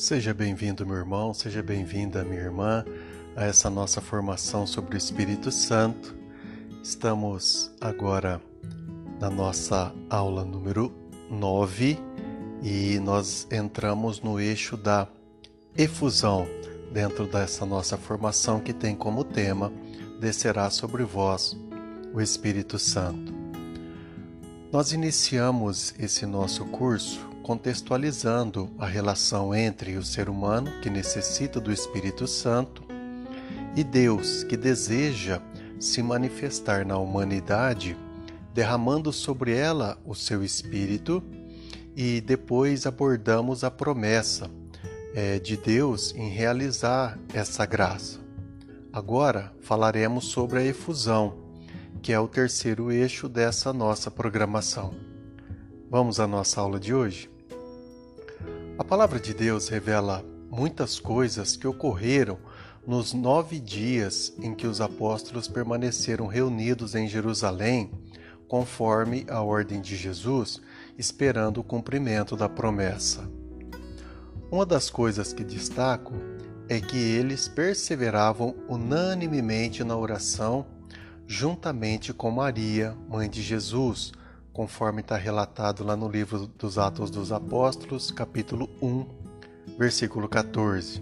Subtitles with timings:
[0.00, 2.82] Seja bem-vindo, meu irmão, seja bem-vinda, minha irmã,
[3.36, 6.16] a essa nossa formação sobre o Espírito Santo.
[6.82, 8.40] Estamos agora
[9.20, 10.90] na nossa aula número
[11.30, 11.98] 9
[12.62, 15.06] e nós entramos no eixo da
[15.76, 16.48] efusão
[16.90, 19.70] dentro dessa nossa formação que tem como tema
[20.18, 21.54] Descerá sobre vós
[22.14, 23.34] o Espírito Santo.
[24.72, 31.72] Nós iniciamos esse nosso curso contextualizando a relação entre o ser humano, que necessita do
[31.72, 32.84] Espírito Santo,
[33.74, 35.42] e Deus, que deseja
[35.80, 37.96] se manifestar na humanidade,
[38.54, 41.20] derramando sobre ela o seu Espírito,
[41.96, 44.48] e depois abordamos a promessa
[45.12, 48.20] é, de Deus em realizar essa graça.
[48.92, 51.34] Agora falaremos sobre a efusão,
[52.00, 54.94] que é o terceiro eixo dessa nossa programação.
[55.90, 57.29] Vamos à nossa aula de hoje?
[58.80, 62.38] A palavra de Deus revela muitas coisas que ocorreram
[62.86, 67.92] nos nove dias em que os apóstolos permaneceram reunidos em Jerusalém,
[68.48, 70.62] conforme a ordem de Jesus,
[70.96, 73.30] esperando o cumprimento da promessa.
[74.50, 76.14] Uma das coisas que destaco
[76.66, 80.64] é que eles perseveravam unanimemente na oração,
[81.26, 84.10] juntamente com Maria, mãe de Jesus,
[84.52, 89.06] conforme está relatado lá no livro dos Atos dos Apóstolos, capítulo 1,
[89.78, 91.00] versículo 14.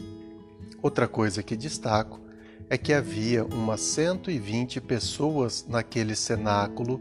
[0.83, 2.21] Outra coisa que destaco
[2.69, 7.01] é que havia umas 120 pessoas naquele cenáculo,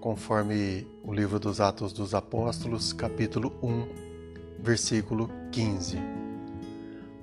[0.00, 3.88] conforme o livro dos Atos dos Apóstolos, capítulo 1,
[4.62, 5.98] versículo 15.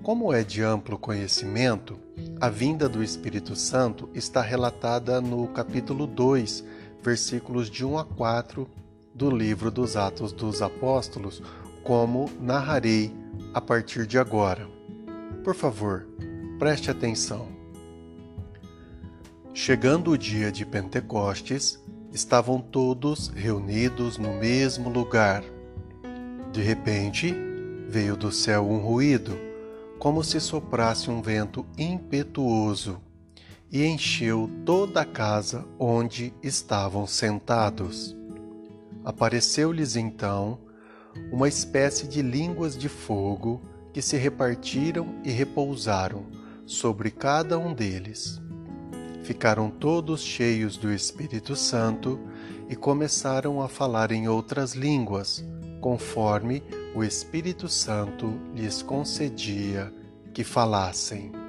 [0.01, 1.97] Como é de amplo conhecimento,
[2.41, 6.66] a vinda do Espírito Santo está relatada no capítulo 2,
[7.04, 8.68] versículos de 1 a 4
[9.14, 11.44] do livro dos Atos dos Apóstolos,
[11.84, 13.14] como narrarei
[13.54, 14.68] a partir de agora.
[15.44, 16.08] Por favor,
[16.58, 17.47] preste atenção.
[19.53, 25.44] Chegando o dia de Pentecostes, estavam todos reunidos no mesmo lugar.
[26.53, 27.36] De repente,
[27.90, 29.38] veio do céu um ruído,
[30.00, 33.03] como se soprasse um vento impetuoso
[33.73, 38.16] e encheu toda a casa onde estavam sentados.
[39.03, 40.59] Apareceu-lhes então
[41.31, 46.28] uma espécie de línguas de fogo que se repartiram e repousaram
[46.67, 48.39] sobre cada um deles.
[49.23, 52.19] Ficaram todos cheios do Espírito Santo
[52.69, 55.44] e começaram a falar em outras línguas,
[55.81, 56.62] conforme
[56.94, 59.91] o Espírito Santo lhes concedia
[60.31, 61.43] que falassem.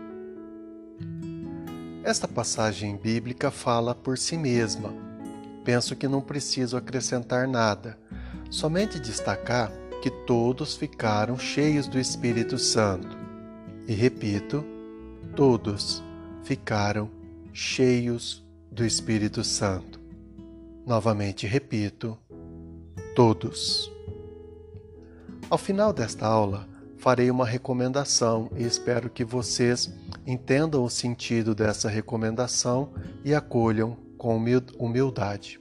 [2.05, 4.93] Esta passagem bíblica fala por si mesma.
[5.65, 7.99] Penso que não preciso acrescentar nada,
[8.51, 9.73] somente destacar
[10.03, 13.17] que todos ficaram cheios do Espírito Santo.
[13.89, 14.63] E repito,
[15.35, 16.05] todos
[16.43, 17.11] ficaram
[17.55, 19.99] cheios do Espírito Santo.
[20.87, 22.19] Novamente repito,
[23.17, 23.91] todos.
[25.49, 26.69] Ao final desta aula,
[27.05, 29.93] farei uma recomendação e espero que vocês
[30.27, 34.43] entendam o sentido dessa recomendação e acolham com
[34.79, 35.61] humildade.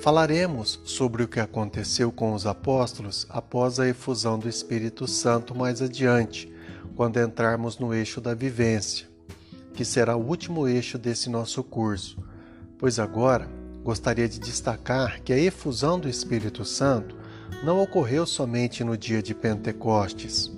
[0.00, 5.82] Falaremos sobre o que aconteceu com os apóstolos após a efusão do Espírito Santo mais
[5.82, 6.50] adiante,
[6.96, 9.08] quando entrarmos no eixo da vivência,
[9.74, 12.16] que será o último eixo desse nosso curso,
[12.78, 13.46] pois agora
[13.84, 17.19] gostaria de destacar que a efusão do Espírito Santo
[17.62, 20.50] não ocorreu somente no dia de Pentecostes,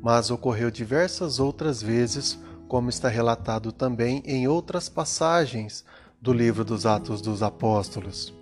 [0.00, 5.84] mas ocorreu diversas outras vezes, como está relatado também em outras passagens
[6.20, 8.34] do livro dos Atos dos Apóstolos.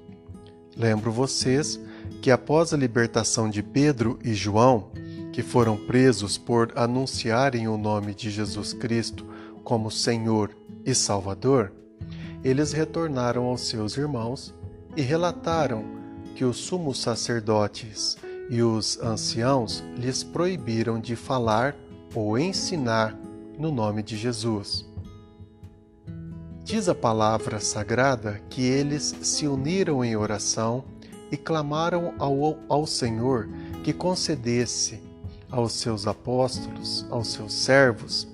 [0.76, 1.78] Lembro vocês
[2.22, 4.90] que após a libertação de Pedro e João,
[5.32, 9.26] que foram presos por anunciarem o nome de Jesus Cristo
[9.62, 11.72] como Senhor e Salvador,
[12.42, 14.54] eles retornaram aos seus irmãos
[14.96, 15.99] e relataram
[16.40, 18.16] que os sumos sacerdotes
[18.48, 21.76] e os anciãos lhes proibiram de falar
[22.14, 23.14] ou ensinar
[23.58, 24.86] no nome de Jesus.
[26.64, 30.82] Diz a palavra sagrada que eles se uniram em oração
[31.30, 33.46] e clamaram ao, ao Senhor
[33.84, 34.98] que concedesse
[35.50, 38.26] aos seus apóstolos, aos seus servos,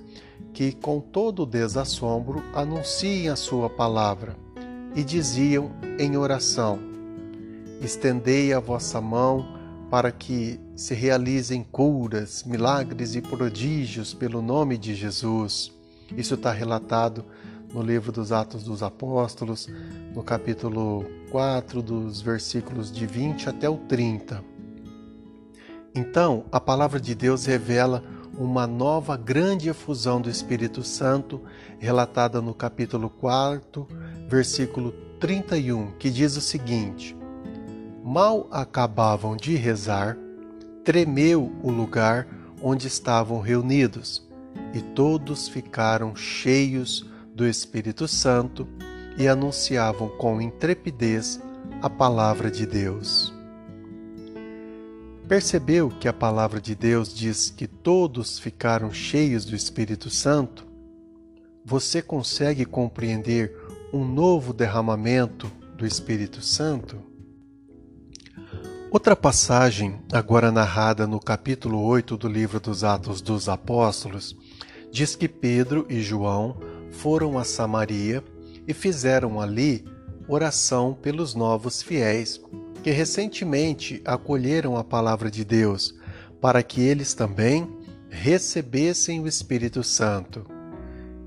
[0.55, 4.37] que com todo o desassombro anunciem a sua palavra,
[4.95, 6.86] e diziam em oração:
[7.81, 9.57] Estendei a vossa mão
[9.91, 15.73] para que se realizem curas, milagres e prodígios pelo nome de Jesus.
[16.17, 17.25] Isso está relatado
[17.73, 19.69] no livro dos Atos dos Apóstolos,
[20.15, 24.43] no capítulo 4, dos versículos de 20 até o 30.
[25.95, 28.03] Então, a palavra de Deus revela
[28.39, 31.41] uma nova grande efusão do Espírito Santo,
[31.79, 33.87] relatada no capítulo 4,
[34.29, 37.17] versículo 31, que diz o seguinte:
[38.09, 40.17] Mal acabavam de rezar,
[40.85, 42.29] tremeu o lugar
[42.63, 44.25] onde estavam reunidos,
[44.73, 47.05] e todos ficaram cheios
[47.35, 48.65] do Espírito Santo
[49.19, 51.43] e anunciavam com intrepidez
[51.83, 53.35] a palavra de Deus.
[55.27, 60.65] Percebeu que a palavra de Deus diz que todos ficaram cheios do Espírito Santo?
[61.65, 63.53] Você consegue compreender
[63.93, 67.16] um novo derramamento do Espírito Santo?
[68.89, 74.37] Outra passagem, agora narrada no capítulo 8 do livro dos Atos dos Apóstolos,
[74.93, 76.57] diz que Pedro e João
[76.93, 78.23] foram a Samaria
[78.67, 79.85] e fizeram ali
[80.29, 82.41] oração pelos novos fiéis
[82.83, 85.93] que recentemente acolheram a palavra de Deus,
[86.41, 87.69] para que eles também
[88.09, 90.47] recebessem o Espírito Santo.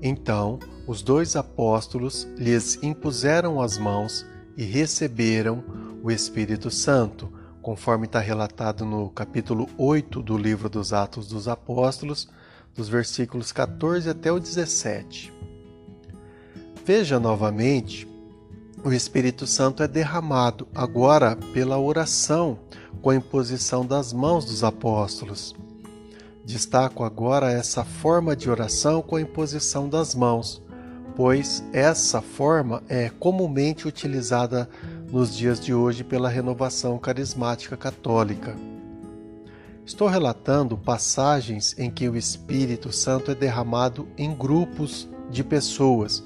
[0.00, 4.24] Então, os dois apóstolos lhes impuseram as mãos
[4.56, 5.62] e receberam
[6.02, 7.30] o Espírito Santo,
[7.70, 12.28] conforme está relatado no capítulo 8 do livro dos Atos dos Apóstolos,
[12.74, 15.32] dos versículos 14 até o 17.
[16.84, 18.08] Veja novamente
[18.82, 22.58] o Espírito Santo é derramado agora pela oração
[23.00, 25.54] com a imposição das mãos dos apóstolos.
[26.44, 30.60] Destaco agora essa forma de oração com a imposição das mãos,
[31.14, 34.68] pois essa forma é comumente utilizada
[35.12, 38.56] nos dias de hoje pela renovação carismática católica.
[39.84, 46.22] Estou relatando passagens em que o Espírito Santo é derramado em grupos de pessoas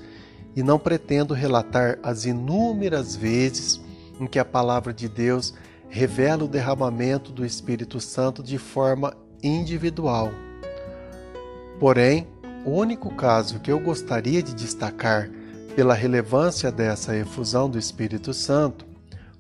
[0.55, 3.81] e não pretendo relatar as inúmeras vezes
[4.21, 5.55] em que a palavra de Deus
[5.89, 10.31] revela o derramamento do Espírito Santo de forma individual.
[11.81, 12.27] Porém,
[12.67, 15.31] o único caso que eu gostaria de destacar
[15.75, 18.87] pela relevância dessa efusão do Espírito Santo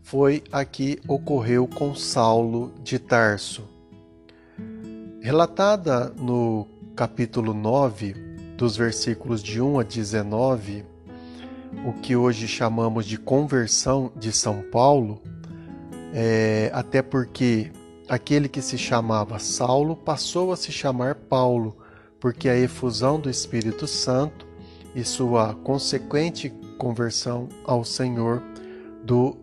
[0.02, 3.62] foi a que ocorreu com Saulo de Tarso.
[5.20, 6.66] Relatada no
[6.96, 8.14] capítulo 9,
[8.56, 10.84] dos versículos de 1 a 19,
[11.86, 15.22] o que hoje chamamos de conversão de São Paulo,
[16.12, 17.70] é, até porque
[18.08, 21.76] aquele que se chamava Saulo passou a se chamar Paulo,
[22.18, 24.43] porque a efusão do Espírito Santo
[24.94, 28.42] e sua consequente conversão ao Senhor
[29.02, 29.36] do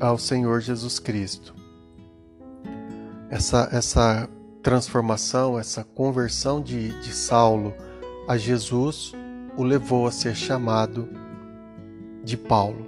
[0.00, 1.54] ao Senhor Jesus Cristo.
[3.30, 4.28] Essa, essa
[4.62, 7.74] transformação, essa conversão de, de Saulo
[8.28, 9.12] a Jesus
[9.56, 11.08] o levou a ser chamado
[12.22, 12.86] de Paulo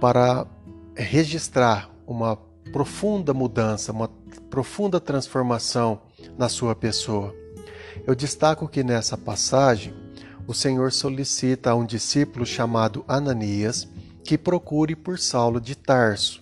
[0.00, 0.46] para
[0.94, 2.36] registrar uma
[2.72, 4.08] profunda mudança, uma
[4.50, 6.02] profunda transformação
[6.38, 7.34] na sua pessoa.
[8.06, 9.94] Eu destaco que nessa passagem
[10.46, 13.88] o Senhor solicita a um discípulo chamado Ananias
[14.22, 16.40] que procure por Saulo de Tarso.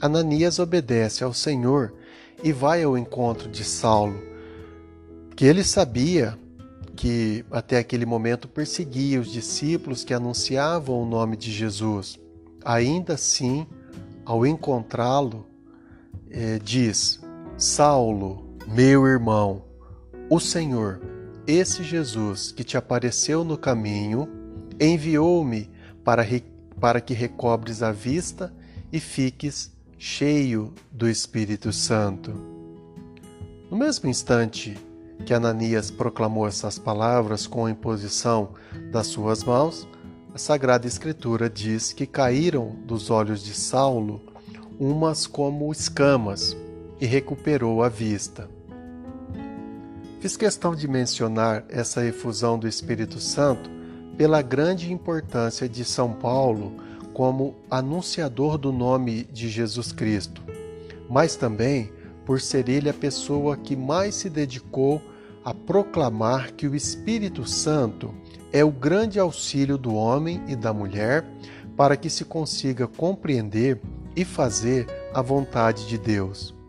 [0.00, 1.94] Ananias obedece ao Senhor
[2.42, 4.20] e vai ao encontro de Saulo,
[5.36, 6.38] que ele sabia
[6.96, 12.18] que até aquele momento perseguia os discípulos que anunciavam o nome de Jesus.
[12.64, 13.66] Ainda assim,
[14.24, 15.46] ao encontrá-lo,
[16.30, 17.20] é, diz:
[17.56, 19.64] Saulo, meu irmão,
[20.30, 21.00] o Senhor,
[21.50, 24.28] esse Jesus que te apareceu no caminho,
[24.78, 25.68] enviou-me
[26.04, 26.24] para,
[26.80, 28.52] para que recobres a vista
[28.92, 32.32] e fiques cheio do Espírito Santo.
[33.70, 34.78] No mesmo instante
[35.26, 38.50] que Ananias proclamou essas palavras com a imposição
[38.90, 39.86] das suas mãos,
[40.32, 44.22] a Sagrada Escritura diz que caíram dos olhos de Saulo
[44.78, 46.56] umas como escamas
[47.00, 48.48] e recuperou a vista.
[50.20, 53.70] Fiz questão de mencionar essa efusão do Espírito Santo
[54.18, 56.74] pela grande importância de São Paulo
[57.14, 60.42] como anunciador do nome de Jesus Cristo,
[61.08, 61.90] mas também
[62.26, 65.00] por ser ele a pessoa que mais se dedicou
[65.42, 68.14] a proclamar que o Espírito Santo
[68.52, 71.24] é o grande auxílio do homem e da mulher
[71.78, 73.80] para que se consiga compreender
[74.14, 76.59] e fazer a vontade de Deus.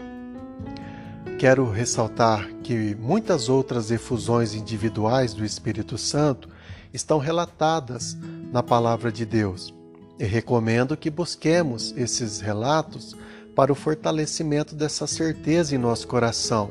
[1.41, 6.47] Quero ressaltar que muitas outras efusões individuais do Espírito Santo
[6.93, 8.15] estão relatadas
[8.51, 9.73] na Palavra de Deus
[10.19, 13.15] e recomendo que busquemos esses relatos
[13.55, 16.69] para o fortalecimento dessa certeza em nosso coração.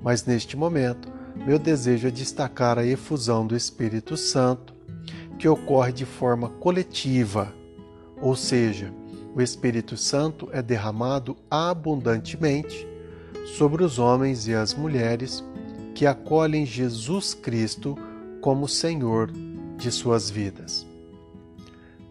[0.00, 4.72] Mas neste momento, meu desejo é destacar a efusão do Espírito Santo,
[5.38, 7.52] que ocorre de forma coletiva,
[8.22, 8.90] ou seja,
[9.34, 12.88] o Espírito Santo é derramado abundantemente
[13.56, 15.42] sobre os homens e as mulheres
[15.94, 17.96] que acolhem Jesus Cristo
[18.40, 19.32] como Senhor
[19.76, 20.86] de suas vidas.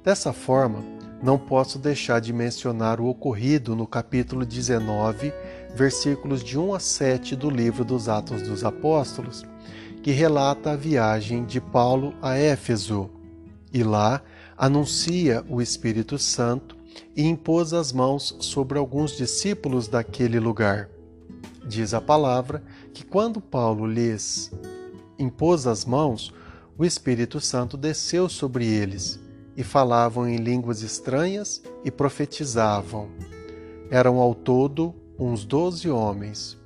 [0.04, 0.84] Dessa forma,
[1.22, 5.34] não posso deixar de mencionar o ocorrido no capítulo 19,
[5.76, 9.46] versículos de 1 a 7 do livro dos Atos dos Apóstolos,
[10.04, 13.10] que relata a viagem de Paulo a Éfeso,
[13.74, 14.22] e lá
[14.58, 16.78] anuncia o Espírito Santo
[17.16, 20.90] e impôs as mãos sobre alguns discípulos daquele lugar.
[21.68, 24.50] Diz a palavra que quando Paulo lhes
[25.20, 26.34] impôs as mãos,
[26.78, 29.20] o Espírito Santo desceu sobre eles
[29.56, 33.10] e falavam em línguas estranhas e profetizavam.
[33.92, 36.58] Eram ao todo uns doze homens.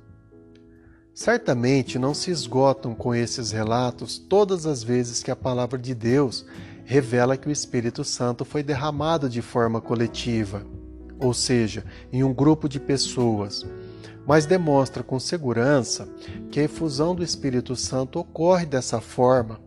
[1.12, 6.46] Certamente não se esgotam com esses relatos todas as vezes que a palavra de Deus
[6.84, 10.64] revela que o Espírito Santo foi derramado de forma coletiva,
[11.18, 13.66] ou seja, em um grupo de pessoas,
[14.26, 16.08] mas demonstra com segurança
[16.50, 19.60] que a efusão do Espírito Santo ocorre dessa forma,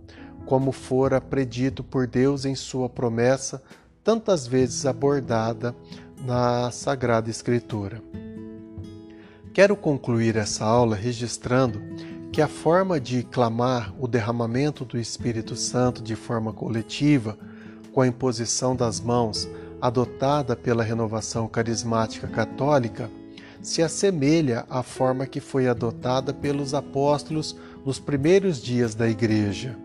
[0.46, 3.62] como fora predito por Deus em sua promessa,
[4.04, 5.76] tantas vezes abordada
[6.24, 8.02] na Sagrada Escritura.
[9.54, 11.82] Quero concluir essa aula registrando
[12.32, 17.38] que a forma de clamar o derramamento do Espírito Santo de forma coletiva,
[17.94, 19.48] com a imposição das mãos
[19.82, 23.10] adotada pela renovação carismática católica,
[23.66, 29.76] se assemelha à forma que foi adotada pelos apóstolos nos primeiros dias da Igreja.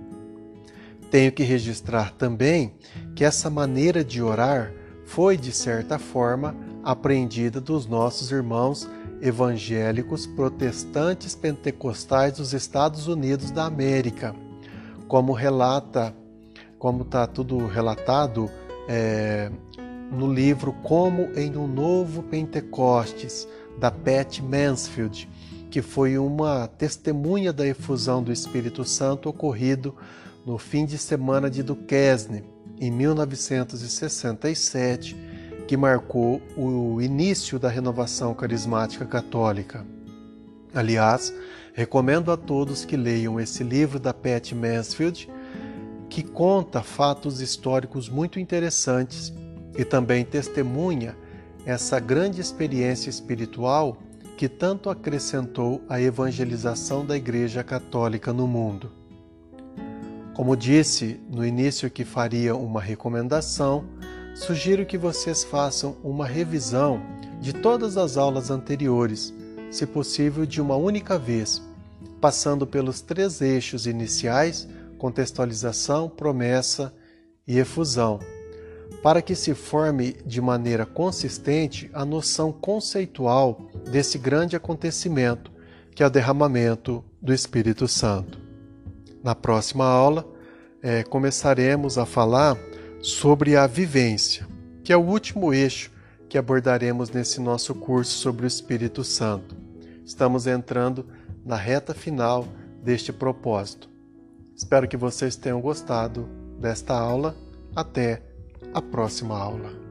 [1.10, 2.74] Tenho que registrar também
[3.16, 4.70] que essa maneira de orar
[5.06, 8.86] foi, de certa forma, aprendida dos nossos irmãos
[9.22, 14.36] evangélicos protestantes pentecostais dos Estados Unidos da América,
[15.08, 16.14] como relata,
[16.78, 18.50] como está tudo relatado
[18.86, 19.50] é,
[20.10, 25.28] no livro Como em um Novo Pentecostes, da Pat Mansfield,
[25.70, 29.94] que foi uma testemunha da efusão do Espírito Santo ocorrido
[30.44, 32.44] no fim de semana de Duquesne,
[32.80, 35.30] em 1967
[35.70, 39.86] que marcou o início da renovação carismática católica.
[40.74, 41.32] Aliás,
[41.72, 45.30] recomendo a todos que leiam esse livro da Pat Mansfield,
[46.08, 49.32] que conta fatos históricos muito interessantes
[49.78, 51.14] e também testemunha
[51.70, 53.96] essa grande experiência espiritual
[54.36, 58.90] que tanto acrescentou à evangelização da Igreja Católica no mundo.
[60.34, 63.84] Como disse no início que faria uma recomendação,
[64.34, 67.00] sugiro que vocês façam uma revisão
[67.40, 69.32] de todas as aulas anteriores,
[69.70, 71.62] se possível de uma única vez,
[72.20, 74.66] passando pelos três eixos iniciais
[74.98, 76.92] contextualização, promessa
[77.46, 78.18] e efusão,
[79.02, 85.50] para que se forme de maneira consistente a noção conceitual desse grande acontecimento,
[85.94, 88.38] que é o derramamento do Espírito Santo.
[89.22, 90.26] Na próxima aula,
[90.82, 92.56] é, começaremos a falar
[93.02, 94.46] sobre a vivência,
[94.84, 95.90] que é o último eixo
[96.28, 99.56] que abordaremos nesse nosso curso sobre o Espírito Santo.
[100.04, 101.06] Estamos entrando
[101.44, 102.46] na reta final
[102.82, 103.88] deste propósito.
[104.54, 106.28] Espero que vocês tenham gostado
[106.58, 107.34] desta aula.
[107.74, 108.22] Até
[108.72, 109.89] a próxima aula.